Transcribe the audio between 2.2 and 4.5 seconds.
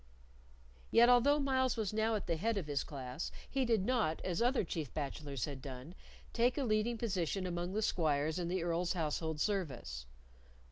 the head of his class, he did not, as